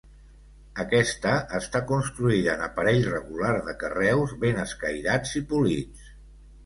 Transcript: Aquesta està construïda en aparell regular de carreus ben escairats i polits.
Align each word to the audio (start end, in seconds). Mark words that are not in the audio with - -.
Aquesta 0.83 1.33
està 1.59 1.81
construïda 1.91 2.55
en 2.55 2.63
aparell 2.69 3.05
regular 3.11 3.53
de 3.71 3.77
carreus 3.85 4.37
ben 4.47 4.63
escairats 4.67 5.37
i 5.43 5.47
polits. 5.53 6.09